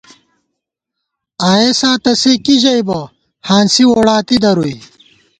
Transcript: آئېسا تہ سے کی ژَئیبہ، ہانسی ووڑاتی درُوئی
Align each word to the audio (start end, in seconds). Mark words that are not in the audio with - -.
آئېسا 1.51 1.91
تہ 2.03 2.11
سے 2.21 2.33
کی 2.43 2.55
ژَئیبہ، 2.63 2.99
ہانسی 3.47 3.83
ووڑاتی 3.87 4.37
درُوئی 4.43 4.75